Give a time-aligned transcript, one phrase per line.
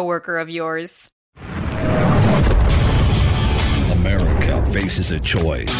[0.00, 1.10] of yours.
[3.92, 5.74] America faces a choice.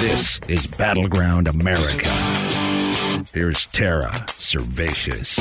[0.00, 2.08] This is Battleground America.
[3.32, 5.38] Here's Tara Servatius.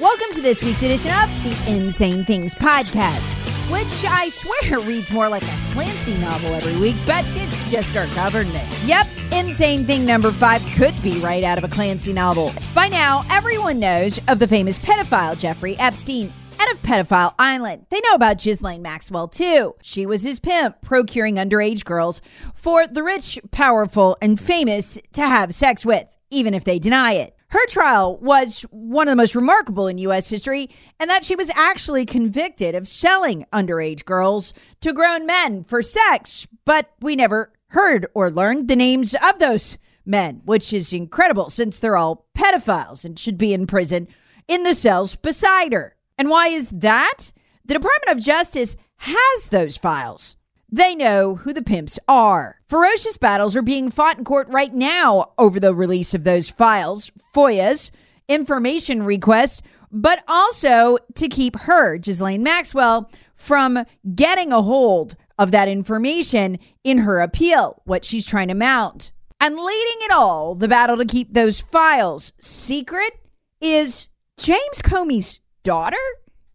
[0.00, 5.28] Welcome to this week's edition of the Insane Things Podcast, which I swear reads more
[5.28, 8.68] like a Clancy novel every week, but it's just our government.
[8.84, 12.52] Yep, Insane Thing number five could be right out of a Clancy novel.
[12.74, 16.32] By now, everyone knows of the famous pedophile Jeffrey Epstein.
[16.58, 17.86] And of Pedophile Island.
[17.90, 19.74] They know about Ghislaine Maxwell too.
[19.82, 22.22] She was his pimp, procuring underage girls
[22.54, 27.33] for the rich, powerful, and famous to have sex with, even if they deny it.
[27.54, 30.28] Her trial was one of the most remarkable in U.S.
[30.28, 35.80] history, and that she was actually convicted of selling underage girls to grown men for
[35.80, 41.48] sex, but we never heard or learned the names of those men, which is incredible
[41.48, 44.08] since they're all pedophiles and should be in prison
[44.48, 45.94] in the cells beside her.
[46.18, 47.30] And why is that?
[47.64, 50.34] The Department of Justice has those files.
[50.70, 52.60] They know who the pimps are.
[52.68, 57.12] Ferocious battles are being fought in court right now over the release of those files,
[57.34, 57.90] FOIAs,
[58.28, 59.62] information requests,
[59.92, 63.84] but also to keep her, Ghislaine Maxwell, from
[64.14, 69.12] getting a hold of that information in her appeal, what she's trying to mount.
[69.40, 73.12] And leading it all, the battle to keep those files secret
[73.60, 74.06] is
[74.36, 75.96] James Comey's daughter?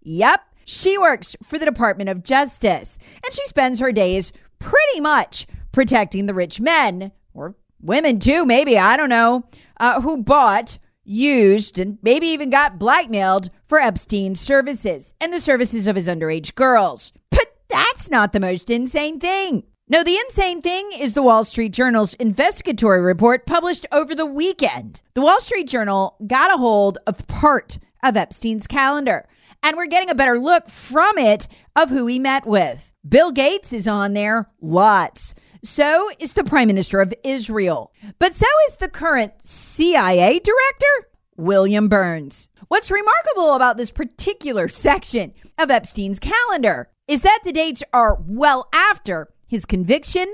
[0.02, 5.48] Yep, she works for the Department of Justice, and she spends her days pretty much
[5.72, 9.46] protecting the rich men, or women too, maybe, I don't know,
[9.80, 15.88] uh, who bought, used, and maybe even got blackmailed for Epstein's services and the services
[15.88, 17.12] of his underage girls.
[17.32, 19.64] But that's not the most insane thing.
[19.88, 25.02] No, the insane thing is the Wall Street Journal's investigatory report published over the weekend.
[25.16, 29.28] The Wall Street Journal got a hold of part of Epstein's calendar,
[29.64, 32.92] and we're getting a better look from it of who he met with.
[33.08, 35.34] Bill Gates is on there, lots.
[35.64, 37.92] So is the Prime Minister of Israel.
[38.18, 42.50] But so is the current CIA director, William Burns.
[42.68, 48.70] What's remarkable about this particular section of Epstein's calendar is that the dates are well
[48.74, 50.32] after his conviction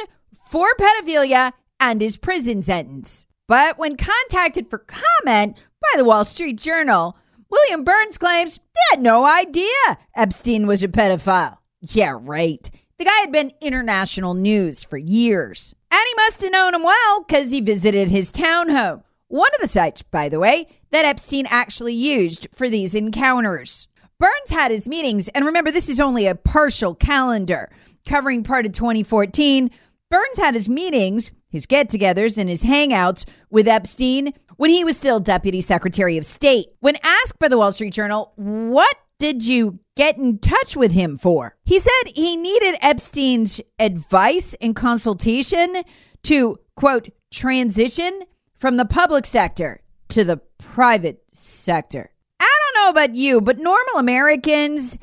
[0.50, 3.26] for pedophilia and his prison sentence.
[3.48, 7.18] But when contacted for comment by the Wall Street Journal,
[7.56, 11.58] William Burns claims he had no idea Epstein was a pedophile.
[11.80, 12.70] Yeah, right.
[13.00, 15.74] The guy had been international news for years.
[15.90, 19.04] And he must have known him well because he visited his townhome.
[19.30, 23.88] One of the sites, by the way, that Epstein actually used for these encounters.
[24.20, 27.70] Burns had his meetings, and remember, this is only a partial calendar
[28.06, 29.72] covering part of 2014.
[30.12, 34.98] Burns had his meetings, his get togethers, and his hangouts with Epstein when he was
[34.98, 36.68] still Deputy Secretary of State.
[36.80, 41.18] When asked by the Wall Street Journal, what did you get in touch with him
[41.18, 41.56] for?
[41.64, 45.84] He said he needed Epstein's advice and consultation
[46.24, 48.24] to, quote, transition
[48.58, 52.12] from the public sector to the private sector.
[52.40, 54.98] I don't know about you, but normal Americans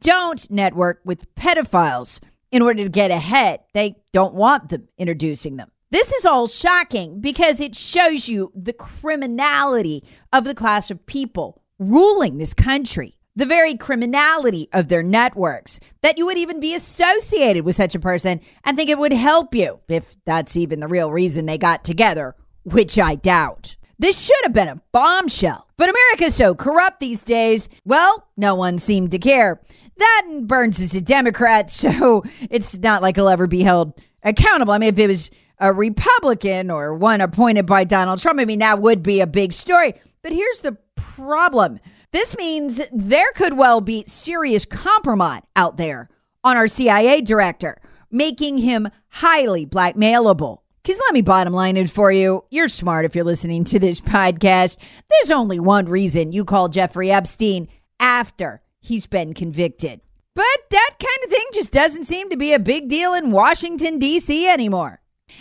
[0.00, 3.60] don't network with pedophiles in order to get ahead.
[3.74, 5.70] They don't want them introducing them.
[5.90, 11.62] This is all shocking because it shows you the criminality of the class of people
[11.78, 13.16] ruling this country.
[13.34, 18.00] The very criminality of their networks, that you would even be associated with such a
[18.00, 21.84] person and think it would help you, if that's even the real reason they got
[21.84, 23.76] together, which I doubt.
[23.98, 25.68] This should have been a bombshell.
[25.76, 29.60] But America's so corrupt these days, well, no one seemed to care.
[29.96, 34.72] That Burns is a Democrat, so it's not like he'll ever be held accountable.
[34.72, 35.30] I mean, if it was
[35.60, 39.52] a Republican or one appointed by Donald Trump, I mean, that would be a big
[39.52, 39.94] story.
[40.22, 41.80] But here's the problem.
[42.10, 46.08] This means there could well be serious compromise out there
[46.42, 50.58] on our CIA director, making him highly blackmailable.
[50.82, 52.44] Because let me bottom line it for you.
[52.50, 54.78] You're smart if you're listening to this podcast.
[55.10, 57.68] There's only one reason you call Jeffrey Epstein
[58.00, 60.00] after he's been convicted.
[60.34, 63.98] But that kind of thing just doesn't seem to be a big deal in Washington,
[63.98, 64.48] D.C.
[64.48, 65.00] anymore.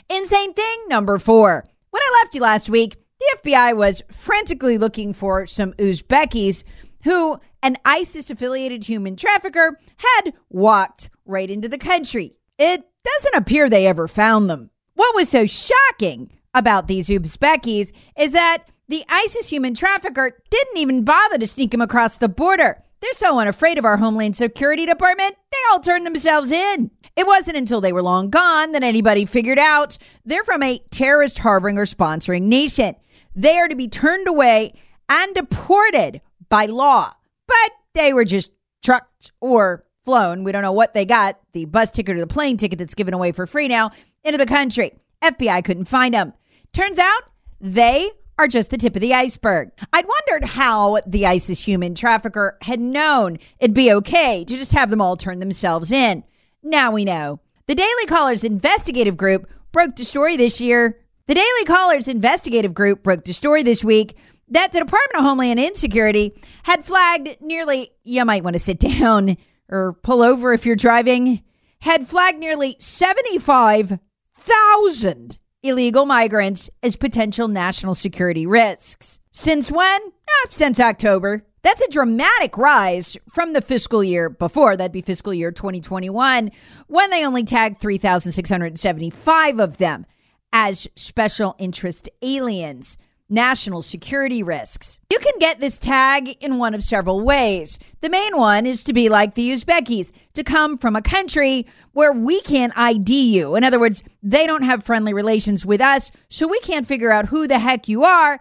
[0.10, 1.66] Insane thing number four.
[1.89, 6.63] When I left you last week, the FBI was frantically looking for some Uzbekis
[7.04, 12.36] who an ISIS affiliated human trafficker had walked right into the country.
[12.57, 14.69] It doesn't appear they ever found them.
[14.94, 21.04] What was so shocking about these Uzbekis is that the ISIS human trafficker didn't even
[21.04, 22.83] bother to sneak him across the border.
[22.99, 26.91] They're so unafraid of our Homeland Security Department, they all turned themselves in.
[27.15, 31.39] It wasn't until they were long gone that anybody figured out they're from a terrorist
[31.39, 32.95] harboring or sponsoring nation.
[33.35, 34.73] They are to be turned away
[35.09, 37.13] and deported by law.
[37.47, 38.51] But they were just
[38.83, 40.44] trucked or flown.
[40.44, 43.13] We don't know what they got the bus ticket or the plane ticket that's given
[43.13, 43.91] away for free now
[44.23, 44.94] into the country.
[45.23, 46.33] FBI couldn't find them.
[46.73, 47.23] Turns out
[47.59, 49.72] they are just the tip of the iceberg.
[49.92, 54.89] I'd wondered how the ISIS human trafficker had known it'd be okay to just have
[54.89, 56.24] them all turn themselves in.
[56.62, 57.39] Now we know.
[57.68, 61.00] The Daily Caller's investigative group broke the story this year.
[61.25, 64.16] The Daily Caller's investigative group broke the story this week
[64.50, 66.33] that the Department of Homeland Insecurity
[66.63, 69.36] had flagged nearly, you might want to sit down
[69.69, 71.44] or pull over if you're driving,
[71.80, 75.38] had flagged nearly 75,000
[75.68, 79.19] illegal migrants as potential national security risks.
[79.31, 80.02] Since when?
[80.06, 81.46] Eh, since October.
[81.62, 84.78] That's a dramatic rise from the fiscal year before.
[84.78, 86.52] That'd be fiscal year 2021,
[86.88, 90.06] when they only tagged 3,675 of them
[90.54, 92.98] as special interest aliens
[93.29, 95.00] national security risks.
[95.12, 97.77] You can get this tag in one of several ways.
[98.01, 102.13] The main one is to be like the Uzbekis, to come from a country where
[102.13, 103.56] we can't ID you.
[103.56, 107.27] In other words, they don't have friendly relations with us, so we can't figure out
[107.27, 108.39] who the heck you are.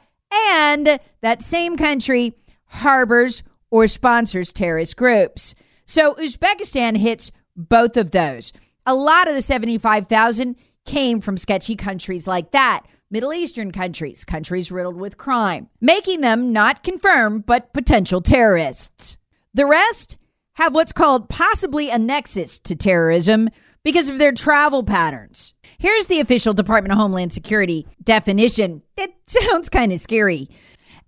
[0.51, 2.35] And that same country
[2.67, 5.55] harbors or sponsors terrorist groups.
[5.87, 8.53] So Uzbekistan hits both of those.
[8.85, 12.83] A lot of the 75,000 came from sketchy countries like that.
[13.09, 19.17] Middle Eastern countries, countries riddled with crime, making them not confirmed but potential terrorists.
[19.55, 20.17] The rest
[20.55, 23.49] have what's called possibly a nexus to terrorism
[23.85, 25.55] because of their travel patterns.
[25.79, 28.83] Here's the official Department of Homeland Security definition.
[28.97, 30.51] It sounds kind of scary.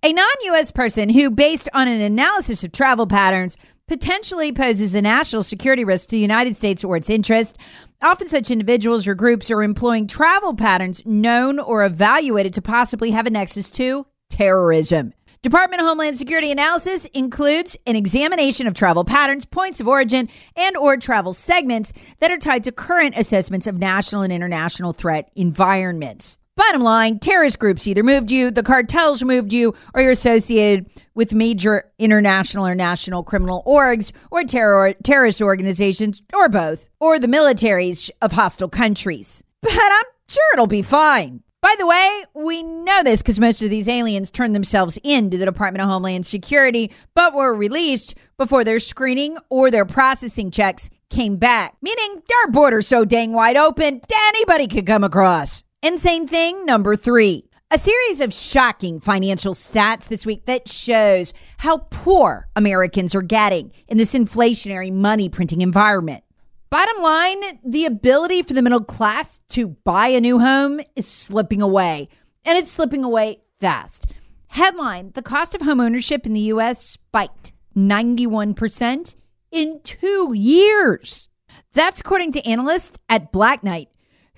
[0.01, 3.57] A non US person who, based on an analysis of travel patterns,
[3.89, 7.57] potentially poses a national security risk to the United States or its interest.
[8.01, 13.25] Often, such individuals or groups are employing travel patterns known or evaluated to possibly have
[13.25, 15.13] a nexus to terrorism.
[15.41, 20.77] Department of Homeland Security analysis includes an examination of travel patterns, points of origin, and
[20.77, 26.37] or travel segments that are tied to current assessments of national and international threat environments.
[26.59, 31.33] Bottom line, terrorist groups either moved you, the cartels moved you, or you're associated with
[31.33, 38.09] major international or national criminal orgs or terror, terrorist organizations, or both, or the militaries
[38.21, 39.41] of hostile countries.
[39.61, 41.43] But I'm sure it'll be fine.
[41.61, 45.45] By the way, we know this because most of these aliens turned themselves into the
[45.45, 51.37] Department of Homeland Security, but were released before their screening or their processing checks came
[51.37, 55.63] back, meaning our border's so dang wide open, anybody could come across.
[55.81, 57.45] Insane thing number three.
[57.71, 63.71] A series of shocking financial stats this week that shows how poor Americans are getting
[63.87, 66.25] in this inflationary money printing environment.
[66.69, 71.61] Bottom line, the ability for the middle class to buy a new home is slipping
[71.61, 72.09] away,
[72.43, 74.05] and it's slipping away fast.
[74.47, 76.83] Headline The cost of home ownership in the U.S.
[76.83, 79.15] spiked 91%
[79.49, 81.29] in two years.
[81.71, 83.87] That's according to analysts at Black Knight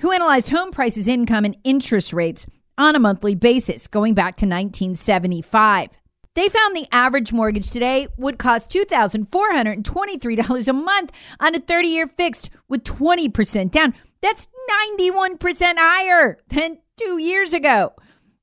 [0.01, 2.45] who analyzed home prices, income, and interest rates
[2.77, 5.97] on a monthly basis going back to 1975.
[6.33, 12.07] They found the average mortgage today would cost $2,423 a month on a 30 year
[12.07, 13.93] fixed with 20% down.
[14.21, 14.47] That's
[14.89, 17.93] 91% higher than two years ago.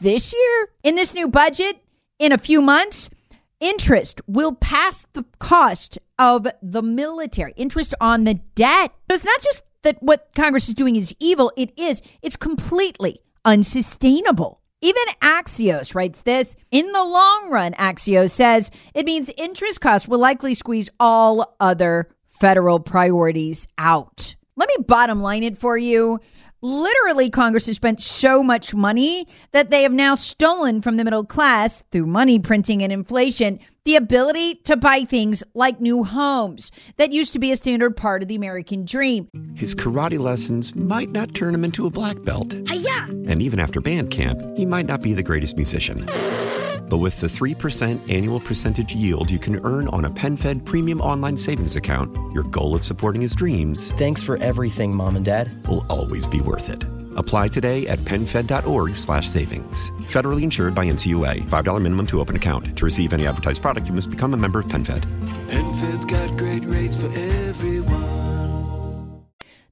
[0.00, 0.68] this year.
[0.82, 1.76] In this new budget,
[2.18, 3.10] in a few months,
[3.60, 8.92] interest will pass the cost of the military, interest on the debt.
[9.10, 12.00] So it's not just that what Congress is doing is evil, it is.
[12.22, 14.62] It's completely unsustainable.
[14.80, 16.56] Even Axios writes this.
[16.70, 22.08] In the long run, Axios says it means interest costs will likely squeeze all other
[22.30, 24.34] federal priorities out.
[24.56, 26.20] Let me bottom line it for you.
[26.60, 31.24] Literally, Congress has spent so much money that they have now stolen from the middle
[31.24, 37.12] class through money printing and inflation the ability to buy things like new homes that
[37.12, 39.28] used to be a standard part of the American dream.
[39.56, 42.54] His karate lessons might not turn him into a black belt.
[42.68, 43.06] Hi-ya!
[43.08, 46.06] And even after band camp, he might not be the greatest musician.
[46.88, 51.36] But with the 3% annual percentage yield you can earn on a PenFed premium online
[51.36, 55.50] savings account, your goal of supporting his dreams Thanks for everything, Mom and Dad.
[55.68, 56.84] will always be worth it.
[57.16, 59.90] Apply today at PenFed.org slash savings.
[60.08, 61.48] Federally insured by NCUA.
[61.48, 62.76] $5 minimum to open account.
[62.76, 65.04] To receive any advertised product, you must become a member of PenFed.
[65.48, 68.22] PenFed's got great rates for everyone.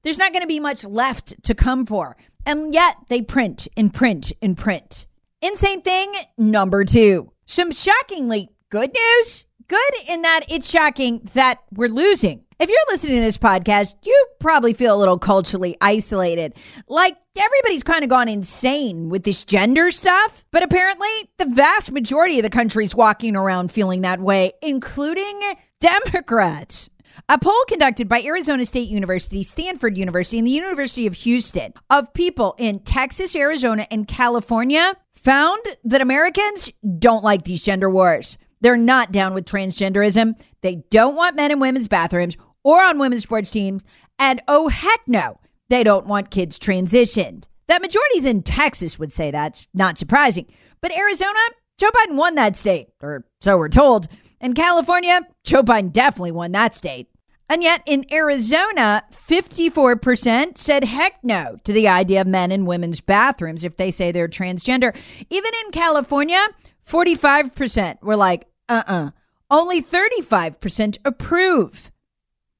[0.03, 2.15] There's not going to be much left to come for.
[2.45, 5.07] And yet they print and print and print.
[5.43, 7.31] Insane thing number two.
[7.47, 9.43] Some shockingly good news.
[9.67, 12.43] Good in that it's shocking that we're losing.
[12.59, 16.53] If you're listening to this podcast, you probably feel a little culturally isolated.
[16.87, 20.45] Like everybody's kind of gone insane with this gender stuff.
[20.51, 25.41] But apparently, the vast majority of the country's walking around feeling that way, including
[25.79, 26.91] Democrats.
[27.29, 32.13] A poll conducted by Arizona State University, Stanford University, and the University of Houston of
[32.13, 38.37] people in Texas, Arizona, and California found that Americans don't like these gender wars.
[38.61, 40.39] They're not down with transgenderism.
[40.61, 43.83] They don't want men in women's bathrooms or on women's sports teams.
[44.19, 45.39] And oh, heck no,
[45.69, 47.45] they don't want kids transitioned.
[47.67, 50.45] That majorities in Texas would say that's not surprising.
[50.81, 51.39] But Arizona,
[51.77, 54.07] Joe Biden won that state, or so we're told.
[54.41, 57.07] In California, Joe Biden definitely won that state.
[57.47, 63.01] And yet in Arizona, 54% said heck no to the idea of men in women's
[63.01, 64.95] bathrooms if they say they're transgender.
[65.29, 66.47] Even in California,
[66.87, 69.11] 45% were like, uh uh
[69.49, 71.91] Only 35% approve.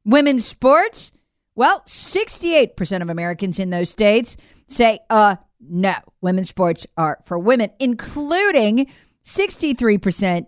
[0.06, 1.14] Women's sports?
[1.56, 7.72] Well, 68% of Americans in those states say, uh, no, women's sports are for women,
[7.80, 8.88] including
[9.24, 10.48] 63%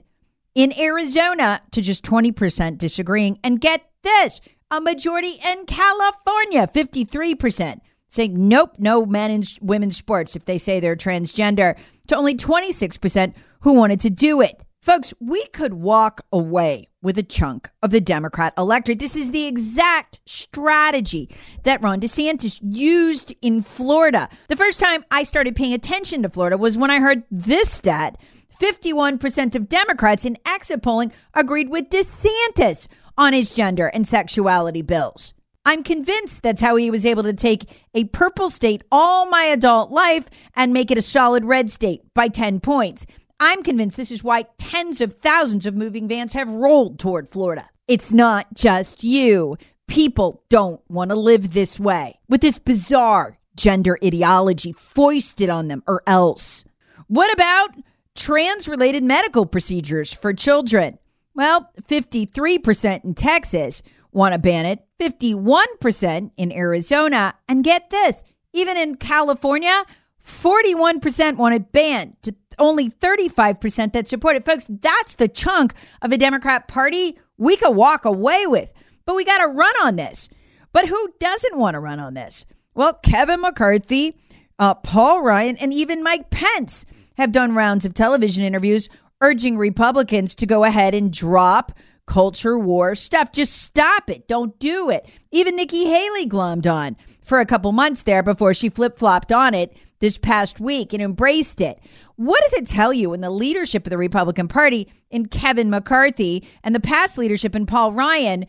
[0.55, 3.39] in Arizona to just 20% disagreeing.
[3.43, 4.41] And get this
[4.71, 7.79] a majority in California, 53%,
[8.09, 13.33] saying nope, no men in women's sports if they say they're transgender, to only 26%
[13.61, 14.59] who wanted to do it.
[14.81, 18.99] Folks, we could walk away with a chunk of the Democrat electorate.
[18.99, 21.29] This is the exact strategy
[21.63, 24.27] that Ron DeSantis used in Florida.
[24.49, 28.17] The first time I started paying attention to Florida was when I heard this stat
[28.59, 35.33] 51% of Democrats in exit polling agreed with DeSantis on his gender and sexuality bills.
[35.65, 39.91] I'm convinced that's how he was able to take a purple state all my adult
[39.91, 43.05] life and make it a solid red state by 10 points.
[43.39, 47.69] I'm convinced this is why tens of thousands of moving vans have rolled toward Florida.
[47.87, 49.57] It's not just you.
[49.87, 55.83] People don't want to live this way with this bizarre gender ideology foisted on them
[55.87, 56.65] or else.
[57.07, 57.71] What about
[58.15, 60.97] trans related medical procedures for children?
[61.35, 68.77] Well, 53% in Texas want to ban it, 51% in Arizona, and get this, even
[68.77, 69.83] in California,
[70.23, 74.45] 41% want it banned to only 35% that support it.
[74.45, 78.71] Folks, that's the chunk of the Democrat Party we could walk away with.
[79.05, 80.29] But we got to run on this.
[80.71, 82.45] But who doesn't want to run on this?
[82.73, 84.17] Well, Kevin McCarthy,
[84.59, 86.85] uh, Paul Ryan, and even Mike Pence
[87.17, 88.89] have done rounds of television interviews
[89.21, 91.71] urging Republicans to go ahead and drop
[92.05, 93.31] culture war stuff.
[93.31, 94.27] Just stop it.
[94.27, 95.07] Don't do it.
[95.31, 99.53] Even Nikki Haley glommed on for a couple months there before she flip flopped on
[99.53, 101.79] it this past week and embraced it.
[102.17, 106.45] What does it tell you in the leadership of the Republican Party in Kevin McCarthy
[106.61, 108.45] and the past leadership in Paul Ryan?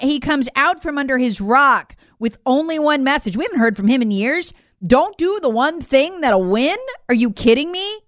[0.00, 3.36] He comes out from under his rock with only one message.
[3.36, 4.52] We haven't heard from him in years.
[4.84, 6.76] Don't do the one thing that'll win.
[7.08, 8.00] Are you kidding me?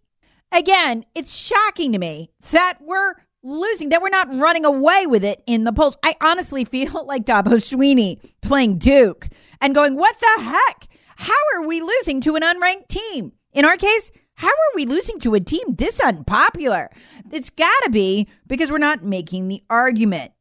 [0.53, 5.43] Again, it's shocking to me that we're losing, that we're not running away with it
[5.47, 5.97] in the polls.
[6.03, 9.29] I honestly feel like Dabo Swinney playing Duke
[9.61, 10.89] and going, What the heck?
[11.17, 13.33] How are we losing to an unranked team?
[13.53, 16.89] In our case, how are we losing to a team this unpopular?
[17.31, 20.33] It's got to be because we're not making the argument.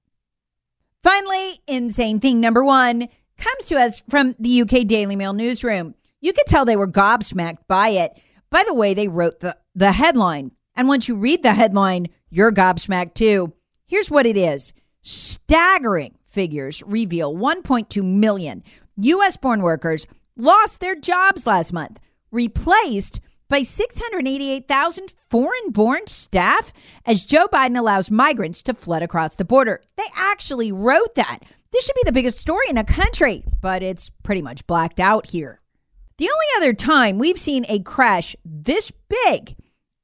[1.03, 5.95] Finally, insane thing number one comes to us from the UK Daily Mail newsroom.
[6.21, 8.11] You could tell they were gobsmacked by it
[8.49, 10.51] by the way they wrote the, the headline.
[10.75, 13.53] And once you read the headline, you're gobsmacked too.
[13.87, 18.63] Here's what it is staggering figures reveal 1.2 million
[18.97, 19.37] U.S.
[19.37, 21.99] born workers lost their jobs last month,
[22.31, 26.71] replaced by 688,000 foreign born staff
[27.05, 29.81] as Joe Biden allows migrants to flood across the border.
[29.97, 31.39] They actually wrote that.
[31.71, 35.27] This should be the biggest story in the country, but it's pretty much blacked out
[35.27, 35.58] here.
[36.19, 39.55] The only other time we've seen a crash this big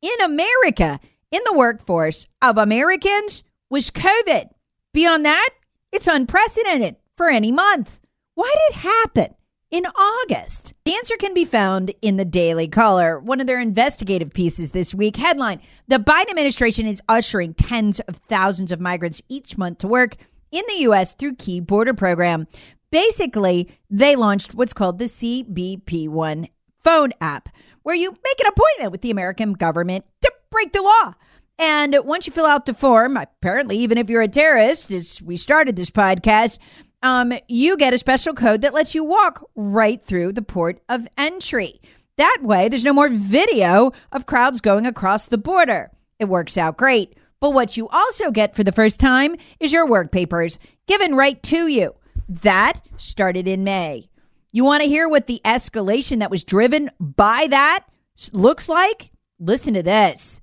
[0.01, 4.47] in America in the workforce of Americans was COVID.
[4.93, 5.49] Beyond that,
[5.91, 7.99] it's unprecedented for any month.
[8.33, 9.35] Why did it happen?
[9.71, 10.73] in August?
[10.85, 14.93] The answer can be found in the Daily Caller, one of their investigative pieces this
[14.93, 15.17] week.
[15.17, 20.15] Headline The Biden administration is ushering tens of thousands of migrants each month to work
[20.51, 21.13] in the U.S.
[21.13, 22.47] through key border program.
[22.91, 26.49] Basically, they launched what's called the CBP1
[26.83, 27.49] phone app,
[27.83, 31.13] where you make an appointment with the American government to break the law.
[31.57, 35.37] And once you fill out the form, apparently, even if you're a terrorist, as we
[35.37, 36.59] started this podcast,
[37.01, 41.07] um, you get a special code that lets you walk right through the port of
[41.17, 41.79] entry.
[42.17, 45.91] That way, there's no more video of crowds going across the border.
[46.19, 47.17] It works out great.
[47.39, 51.41] But what you also get for the first time is your work papers given right
[51.43, 51.93] to you.
[52.27, 54.09] That started in May.
[54.51, 57.85] You want to hear what the escalation that was driven by that
[58.31, 59.11] looks like?
[59.39, 60.39] Listen to this.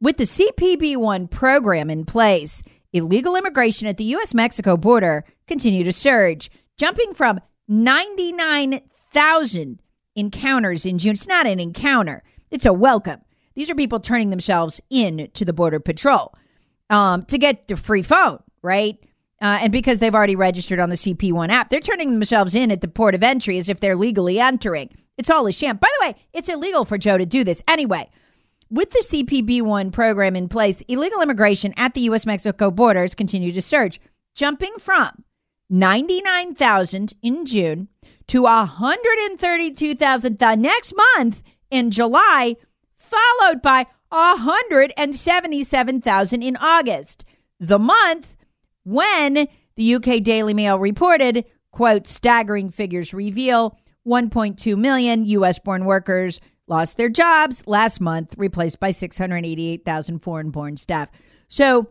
[0.00, 2.62] With the CPB1 program in place,
[2.92, 4.34] illegal immigration at the U.S.
[4.34, 7.38] Mexico border continue to surge, jumping from
[7.68, 9.80] 99,000
[10.16, 11.12] encounters in June.
[11.12, 13.20] It's not an encounter, it's a welcome.
[13.54, 16.34] These are people turning themselves in to the Border Patrol
[16.90, 18.98] um, to get the free phone, right?
[19.42, 22.80] Uh, and because they've already registered on the CP1 app, they're turning themselves in at
[22.80, 24.90] the port of entry as if they're legally entering.
[25.18, 25.76] It's all a sham.
[25.76, 28.10] By the way, it's illegal for Joe to do this anyway.
[28.70, 32.26] With the CBP1 program in place, illegal immigration at the U.S.
[32.26, 34.00] Mexico borders continue to surge,
[34.34, 35.24] jumping from
[35.70, 37.88] 99,000 in June
[38.26, 42.56] to 132,000 the next month in July,
[42.94, 47.24] followed by 177,000 in August.
[47.60, 48.33] The month
[48.84, 55.58] when the UK Daily Mail reported, quote, staggering figures reveal 1.2 million U.S.
[55.58, 61.10] born workers lost their jobs last month, replaced by 688,000 foreign born staff.
[61.48, 61.88] So,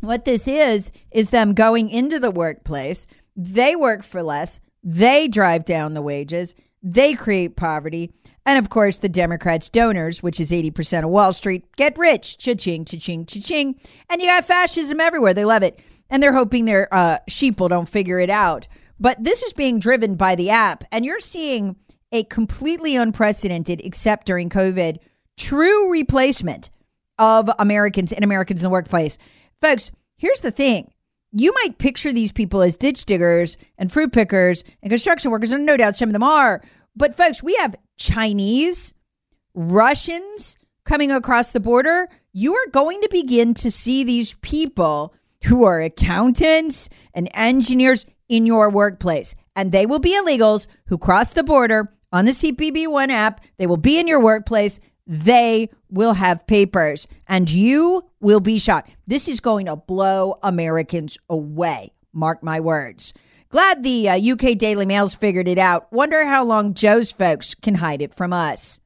[0.00, 3.06] what this is, is them going into the workplace.
[3.34, 8.12] They work for less, they drive down the wages, they create poverty.
[8.44, 12.38] And of course, the Democrats' donors, which is 80% of Wall Street, get rich.
[12.38, 13.74] Cha-ching, cha-ching, cha-ching.
[14.08, 15.34] And you got fascism everywhere.
[15.34, 15.80] They love it.
[16.08, 18.68] And they're hoping their uh, sheeple don't figure it out.
[18.98, 20.84] But this is being driven by the app.
[20.90, 21.76] And you're seeing
[22.12, 24.98] a completely unprecedented, except during COVID,
[25.36, 26.70] true replacement
[27.18, 29.18] of Americans and Americans in the workplace.
[29.60, 30.92] Folks, here's the thing.
[31.32, 35.66] You might picture these people as ditch diggers and fruit pickers and construction workers, and
[35.66, 36.62] no doubt some of them are.
[36.94, 38.94] But, folks, we have Chinese,
[39.54, 42.08] Russians coming across the border.
[42.32, 45.12] You are going to begin to see these people
[45.46, 49.34] who are accountants and engineers in your workplace.
[49.54, 53.40] And they will be illegals who cross the border on the CBP1 app.
[53.58, 54.78] They will be in your workplace.
[55.06, 58.88] They will have papers and you will be shot.
[59.06, 61.92] This is going to blow Americans away.
[62.12, 63.12] Mark my words.
[63.48, 65.92] Glad the uh, UK Daily Mail's figured it out.
[65.92, 68.80] Wonder how long Joe's folks can hide it from us.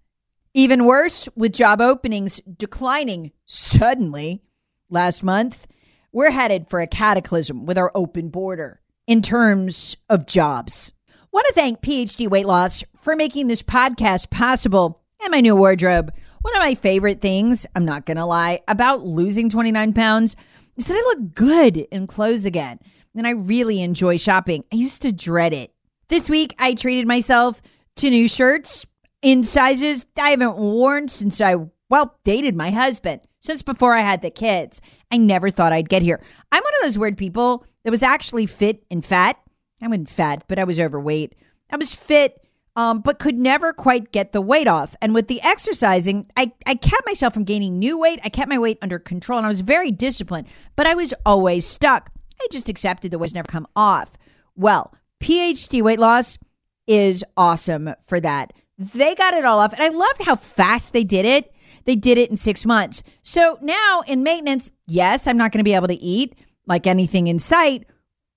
[0.53, 4.42] Even worse, with job openings declining suddenly
[4.90, 5.66] last month,
[6.12, 10.92] we're headed for a cataclysm with our open border in terms of jobs.
[11.33, 16.12] Want to thank PhD Weight Loss for making this podcast possible and my new wardrobe.
[16.42, 20.35] One of my favorite things, I'm not going to lie, about losing 29 pounds
[20.77, 22.81] is that I look good in clothes again.
[23.14, 24.64] And I really enjoy shopping.
[24.73, 25.73] I used to dread it.
[26.09, 27.61] This week, I treated myself
[27.96, 28.87] to new shirts
[29.23, 31.57] in sizes I haven't worn since I
[31.88, 34.81] well, dated my husband since before I had the kids.
[35.11, 36.22] I never thought I'd get here.
[36.53, 39.38] I'm one of those weird people that was actually fit and fat.
[39.83, 41.35] I wasn't fat, but I was overweight.
[41.70, 42.44] I was fit,
[42.76, 44.94] um, but could never quite get the weight off.
[45.00, 48.20] And with the exercising, I, I kept myself from gaining new weight.
[48.22, 51.66] I kept my weight under control and I was very disciplined, but I was always
[51.66, 52.11] stuck.
[52.40, 54.12] I just accepted the weight's never come off.
[54.55, 56.38] Well, PhD weight loss
[56.87, 58.53] is awesome for that.
[58.79, 59.72] They got it all off.
[59.72, 61.53] And I loved how fast they did it.
[61.85, 63.03] They did it in six months.
[63.23, 66.35] So now in maintenance, yes, I'm not going to be able to eat
[66.66, 67.85] like anything in sight,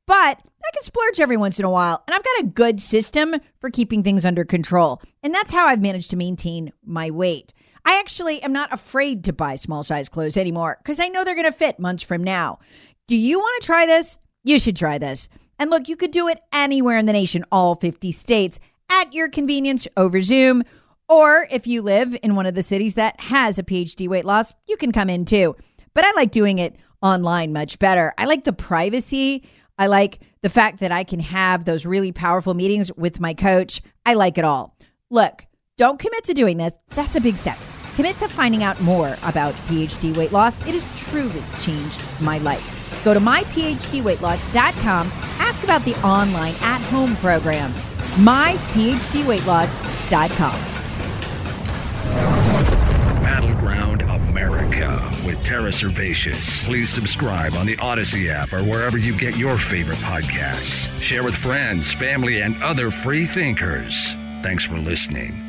[0.08, 2.04] but I can splurge every once in a while.
[2.08, 5.02] And I've got a good system for keeping things under control.
[5.22, 7.54] And that's how I've managed to maintain my weight.
[7.86, 11.36] I actually am not afraid to buy small size clothes anymore because I know they're
[11.36, 12.60] going to fit months from now.
[13.08, 14.18] Do you want to try this?
[14.44, 15.28] You should try this.
[15.60, 19.30] And look, you could do it anywhere in the nation, all 50 states, at your
[19.30, 20.64] convenience over Zoom.
[21.10, 24.54] Or if you live in one of the cities that has a PhD weight loss,
[24.68, 25.56] you can come in too.
[25.94, 28.14] But I like doing it online much better.
[28.18, 29.44] I like the privacy.
[29.78, 33.82] I like the fact that I can have those really powerful meetings with my coach.
[34.06, 34.78] I like it all.
[35.10, 35.46] Look,
[35.78, 36.74] don't commit to doing this.
[36.90, 37.58] That's a big step.
[37.96, 40.60] Commit to finding out more about PhD weight loss.
[40.68, 43.02] It has truly changed my life.
[43.04, 45.12] Go to myphdweightloss.com.
[45.40, 47.72] Ask about the online at home program.
[48.24, 50.73] myphdweightloss.com.
[54.34, 56.64] America with Tara Servatius.
[56.64, 60.90] Please subscribe on the Odyssey app or wherever you get your favorite podcasts.
[61.00, 64.14] Share with friends, family, and other free thinkers.
[64.42, 65.40] Thanks for listening.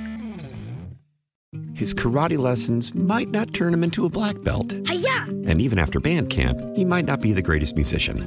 [1.72, 4.72] His karate lessons might not turn him into a black belt.
[4.86, 5.24] Hiya!
[5.48, 8.26] And even after band camp, he might not be the greatest musician.